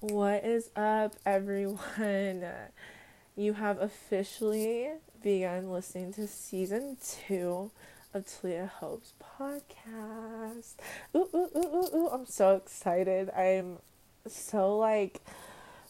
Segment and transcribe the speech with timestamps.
[0.00, 2.46] What is up, everyone?
[3.36, 4.88] You have officially
[5.22, 7.70] begun listening to season two
[8.14, 9.02] of Talia's Hope
[9.38, 10.76] podcast.
[11.14, 12.08] Ooh, ooh, ooh, ooh, ooh.
[12.08, 13.30] I'm so excited.
[13.30, 13.78] I'm
[14.26, 15.20] so like,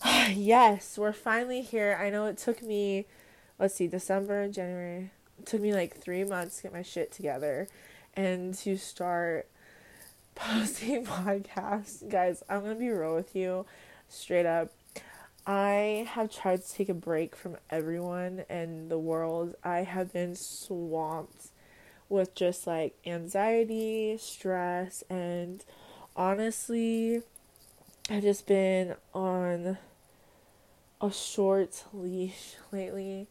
[0.33, 1.97] yes, we're finally here.
[2.01, 3.07] I know it took me,
[3.61, 5.13] let's see, December, January.
[5.39, 7.69] It took me like three months to get my shit together
[8.15, 9.49] and to start
[10.35, 12.09] posting podcasts.
[12.09, 13.67] Guys, I'm going to be real with you
[14.11, 14.71] straight up.
[15.47, 19.55] I have tried to take a break from everyone and the world.
[19.65, 21.49] I have been swamped
[22.09, 25.65] with just like anxiety, stress, and
[26.15, 27.23] honestly,
[28.11, 29.79] I've just been on
[31.01, 33.29] a short leash lately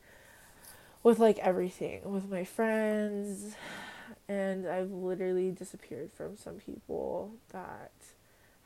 [1.04, 3.55] with like everything, with my friends,
[4.27, 7.91] and I've literally disappeared from some people that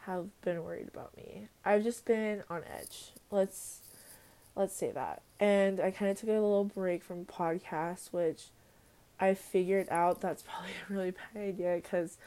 [0.05, 1.48] have been worried about me.
[1.63, 3.11] I've just been on edge.
[3.31, 3.80] Let's
[4.55, 5.21] let's say that.
[5.39, 8.45] And I kind of took a little break from podcasts, which
[9.19, 12.17] I figured out that's probably a really bad idea because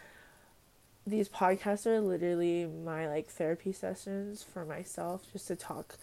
[1.06, 5.96] these podcasts are literally my like therapy sessions for myself just to talk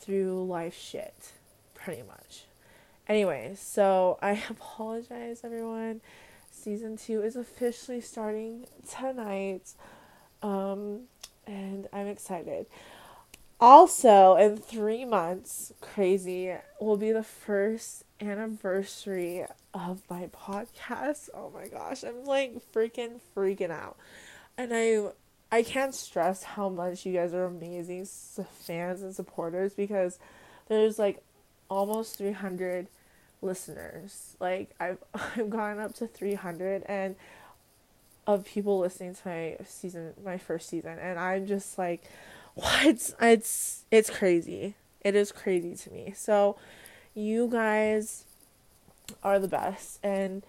[0.00, 1.32] through life shit
[1.74, 2.44] pretty much.
[3.08, 6.00] Anyway, so I apologize everyone.
[6.50, 9.74] Season 2 is officially starting tonight.
[10.46, 11.00] Um,
[11.46, 12.66] and I'm excited.
[13.58, 21.30] Also, in three months, crazy, will be the first anniversary of my podcast.
[21.34, 23.96] Oh my gosh, I'm like freaking freaking out.
[24.56, 25.08] And I
[25.50, 30.18] I can't stress how much you guys are amazing fans and supporters because
[30.68, 31.22] there's like
[31.68, 32.86] almost 300
[33.42, 34.36] listeners.
[34.38, 37.16] Like I've I've gone up to 300 and
[38.26, 42.02] of people listening to my season, my first season, and I'm just like,
[42.54, 43.12] what?
[43.20, 44.74] It's it's crazy.
[45.00, 46.12] It is crazy to me.
[46.16, 46.56] So,
[47.14, 48.24] you guys
[49.22, 50.42] are the best, and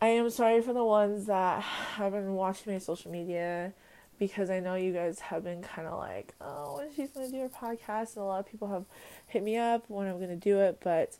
[0.00, 3.72] I am sorry for the ones that have been watching my social media
[4.18, 7.40] because I know you guys have been kind of like, oh, when she's gonna do
[7.40, 8.84] her podcast, and a lot of people have
[9.26, 11.16] hit me up when I'm gonna do it, but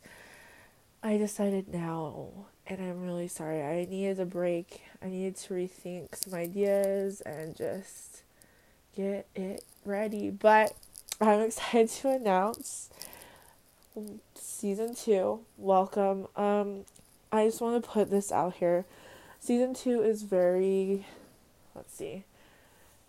[1.03, 2.29] I decided now
[2.67, 3.61] and I'm really sorry.
[3.61, 4.81] I needed a break.
[5.01, 8.23] I needed to rethink some ideas and just
[8.95, 10.29] get it ready.
[10.29, 10.73] But
[11.19, 12.89] I'm excited to announce
[14.35, 15.41] season two.
[15.57, 16.27] Welcome.
[16.35, 16.85] Um,
[17.31, 18.85] I just want to put this out here.
[19.39, 21.05] Season two is very,
[21.75, 22.23] let's see.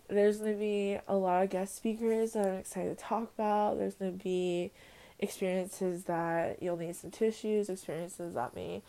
[0.07, 3.77] There's going to be a lot of guest speakers that I'm excited to talk about.
[3.77, 4.71] There's going to be
[5.17, 8.83] experiences that you'll need some tissues, experiences that may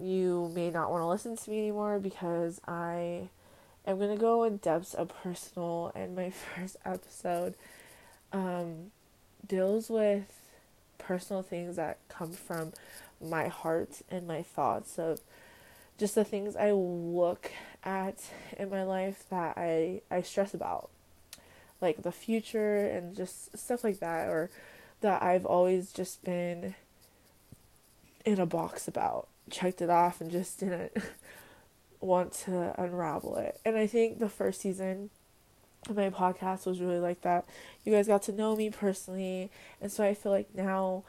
[0.00, 3.28] you may not want to listen to me anymore because I
[3.86, 7.54] am going to go in depths of personal, and my first episode
[8.32, 8.90] um,
[9.46, 10.40] deals with
[10.98, 12.72] personal things that come from
[13.20, 15.20] my heart and my thoughts of
[15.98, 17.52] just the things I look
[17.84, 18.16] at
[18.58, 20.90] in my life that I, I stress about,
[21.80, 24.50] like the future and just stuff like that, or
[25.02, 26.74] that I've always just been
[28.24, 30.92] in a box about checked it off and just didn't
[32.00, 33.60] want to unravel it.
[33.64, 35.10] And I think the first season
[35.88, 37.44] of my podcast was really like that.
[37.84, 39.50] You guys got to know me personally,
[39.80, 41.04] and so I feel like now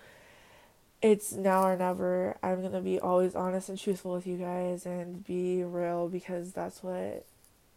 [1.02, 2.38] it's now or never.
[2.42, 6.52] I'm going to be always honest and truthful with you guys and be real because
[6.52, 7.26] that's what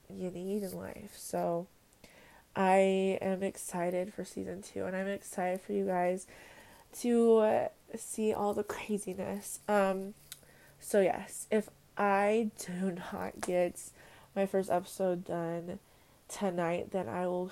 [0.09, 1.15] you need in life.
[1.17, 1.67] So
[2.57, 6.27] I am excited for season 2 and I'm excited for you guys
[7.01, 9.61] to see all the craziness.
[9.69, 10.15] Um
[10.81, 13.81] so, yes, if I do not get
[14.35, 15.79] my first episode done
[16.29, 17.51] tonight, then I will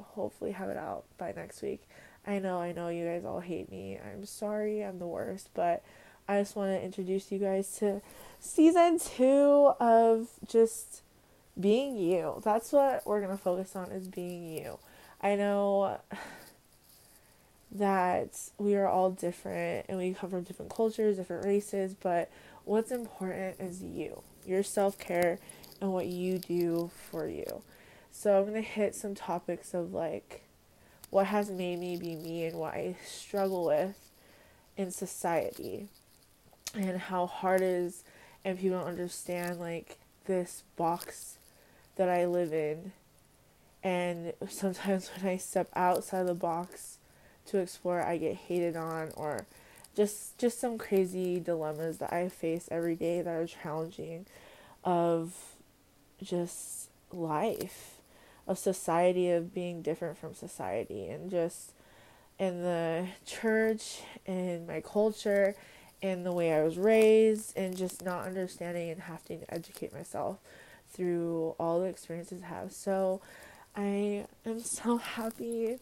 [0.00, 1.82] hopefully have it out by next week.
[2.26, 3.98] I know, I know you guys all hate me.
[3.98, 5.84] I'm sorry, I'm the worst, but
[6.26, 8.00] I just want to introduce you guys to
[8.40, 11.02] season two of just
[11.58, 12.40] being you.
[12.42, 14.78] That's what we're going to focus on is being you.
[15.20, 16.00] I know
[17.74, 22.30] that we are all different and we come from different cultures, different races, but
[22.64, 25.38] what's important is you, your self care,
[25.80, 27.62] and what you do for you.
[28.10, 30.42] So I'm gonna hit some topics of like
[31.10, 33.96] what has made me be me and what I struggle with
[34.76, 35.88] in society
[36.74, 38.04] and how hard it is
[38.44, 41.38] if you don't understand like this box
[41.96, 42.92] that I live in
[43.82, 46.98] and sometimes when I step outside the box
[47.46, 49.46] to explore I get hated on or
[49.94, 54.26] just just some crazy dilemmas that I face every day that are challenging
[54.82, 55.34] of
[56.22, 58.00] just life.
[58.46, 61.72] of society of being different from society and just
[62.38, 65.54] in the church and my culture
[66.02, 70.38] and the way I was raised and just not understanding and having to educate myself
[70.92, 72.72] through all the experiences I have.
[72.72, 73.22] So
[73.74, 75.78] I am so happy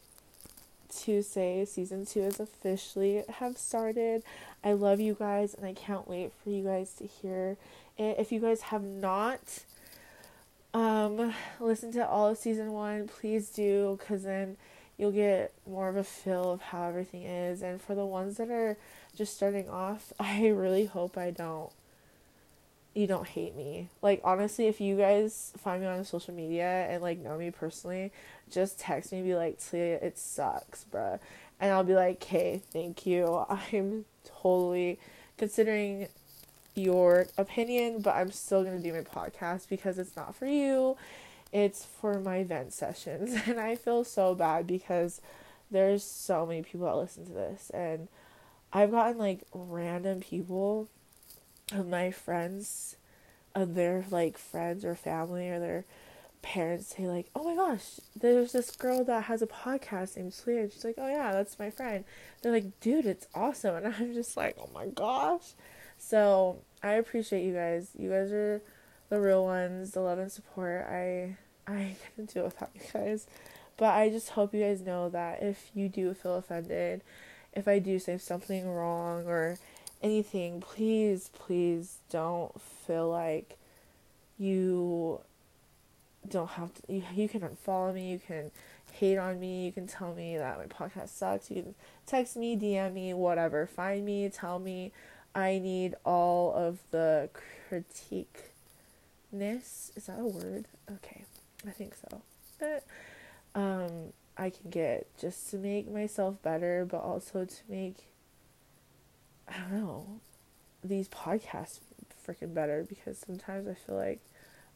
[1.00, 4.22] to say season two is officially have started.
[4.62, 7.56] I love you guys and I can't wait for you guys to hear
[7.98, 8.16] it.
[8.18, 9.64] If you guys have not
[10.74, 14.56] um listened to all of season one, please do because then
[14.96, 17.62] you'll get more of a feel of how everything is.
[17.62, 18.76] And for the ones that are
[19.16, 21.72] just starting off, I really hope I don't
[22.94, 23.88] you don't hate me.
[24.02, 28.12] Like honestly, if you guys find me on social media and like know me personally,
[28.50, 31.18] just text me and be like, Talia, it sucks, bruh.
[31.60, 33.44] And I'll be like, hey, thank you.
[33.72, 34.04] I'm
[34.42, 34.98] totally
[35.38, 36.08] considering
[36.74, 40.96] your opinion, but I'm still gonna do my podcast because it's not for you.
[41.52, 43.36] It's for my event sessions.
[43.46, 45.20] And I feel so bad because
[45.70, 48.08] there's so many people that listen to this and
[48.74, 50.88] I've gotten like random people
[51.74, 52.96] of my friends
[53.54, 55.84] of their like friends or family or their
[56.42, 60.70] parents say like, "Oh my gosh, there's this girl that has a podcast named Talia."
[60.70, 62.04] She's like, "Oh yeah, that's my friend."
[62.42, 65.52] They're like, "Dude, it's awesome," and I'm just like, "Oh my gosh."
[65.98, 67.90] So I appreciate you guys.
[67.96, 68.60] You guys are
[69.08, 70.86] the real ones, the love and support.
[70.88, 71.36] I
[71.66, 73.26] I couldn't do it without you guys.
[73.76, 77.02] But I just hope you guys know that if you do feel offended,
[77.52, 79.58] if I do say something wrong or
[80.02, 83.56] anything, please, please don't feel like
[84.38, 85.20] you
[86.28, 88.50] don't have to you, you can unfollow me you can
[88.93, 91.75] hate on me you can tell me that my podcast sucks you can
[92.06, 94.93] text me dm me whatever find me tell me.
[95.34, 97.31] I need all of the
[97.69, 98.50] critique.
[99.32, 100.66] critiqueness is that a word?
[100.90, 101.25] Okay
[101.66, 102.20] i think so.
[102.58, 102.84] But,
[103.54, 107.96] um i can get just to make myself better but also to make
[109.48, 110.20] i don't know
[110.84, 111.80] these podcasts
[112.26, 114.20] freaking better because sometimes i feel like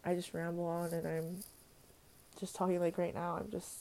[0.07, 1.39] I just ramble on and I'm
[2.39, 3.37] just talking like right now.
[3.41, 3.81] I'm just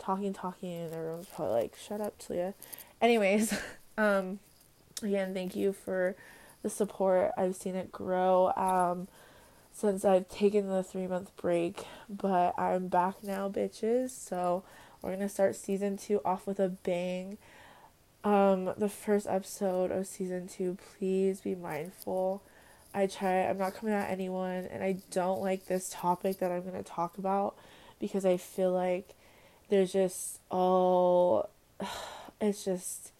[0.00, 2.54] talking, talking, and everyone's probably like, shut up, Talia.
[3.00, 3.56] Anyways,
[3.98, 4.40] um,
[5.00, 6.16] again, thank you for
[6.62, 7.30] the support.
[7.38, 9.06] I've seen it grow um,
[9.72, 14.10] since I've taken the three month break, but I'm back now, bitches.
[14.10, 14.64] So
[15.00, 17.38] we're gonna start season two off with a bang.
[18.22, 22.42] Um, the first episode of season two, please be mindful
[22.92, 26.62] I try, I'm not coming at anyone, and I don't like this topic that I'm
[26.62, 27.54] going to talk about
[28.00, 29.14] because I feel like
[29.68, 31.50] there's just all,
[32.40, 33.12] it's just,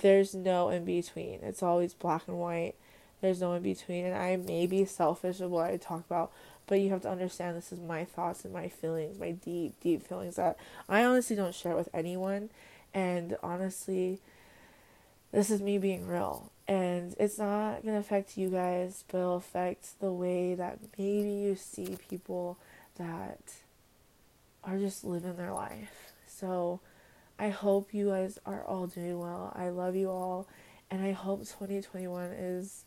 [0.00, 1.40] there's no in between.
[1.42, 2.74] It's always black and white.
[3.20, 6.32] There's no in between, and I may be selfish of what I talk about,
[6.66, 10.06] but you have to understand this is my thoughts and my feelings, my deep, deep
[10.06, 10.56] feelings that
[10.88, 12.48] I honestly don't share with anyone.
[12.94, 14.20] And honestly,
[15.34, 16.50] this is me being real.
[16.68, 21.28] And it's not going to affect you guys but it'll affect the way that maybe
[21.28, 22.56] you see people
[22.96, 23.52] that
[24.62, 26.12] are just living their life.
[26.26, 26.80] So
[27.36, 29.52] i hope you guys are all doing well.
[29.56, 30.46] I love you all.
[30.90, 32.84] And i hope 2021 is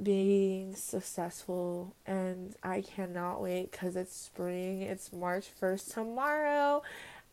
[0.00, 1.94] being successful.
[2.06, 4.82] And i cannot wait because it's spring.
[4.82, 6.82] It's march 1st tomorrow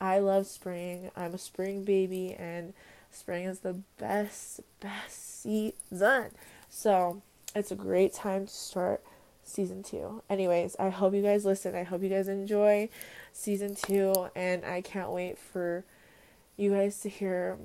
[0.04, 2.74] i love spring i'm a spring baby and
[3.14, 6.32] spring is the best, best season.
[6.70, 7.22] So
[7.56, 9.04] it's a great time to start
[9.44, 10.24] season two.
[10.30, 11.76] Anyways, I hope you guys listen.
[11.76, 12.90] I hope you guys enjoy
[13.32, 15.84] season two, and I can't wait for
[16.58, 17.58] you guys to hear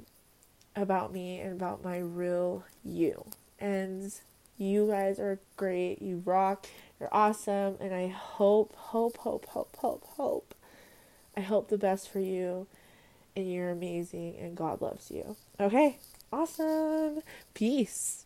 [0.76, 3.24] about me and about my real you.
[3.58, 4.12] And
[4.56, 6.02] you guys are great.
[6.02, 6.66] You rock.
[7.00, 7.76] You're awesome.
[7.80, 10.54] And I hope, hope, hope, hope, hope, hope.
[11.38, 12.66] I hope the best for you
[13.36, 15.36] and you're amazing and God loves you.
[15.60, 15.98] Okay,
[16.32, 17.20] awesome.
[17.54, 18.24] Peace.